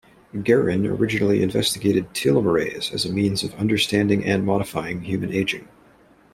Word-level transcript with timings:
Geron 0.33 0.89
originally 0.89 1.43
investigated 1.43 2.11
telomerase 2.15 2.91
as 2.91 3.05
a 3.05 3.13
means 3.13 3.43
of 3.43 3.53
understanding 3.53 4.25
and 4.25 4.43
modifying 4.43 5.01
human 5.01 5.31
aging. 5.31 5.67